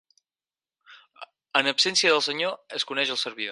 [1.61, 3.49] En absència del senyor es coneix el servidor.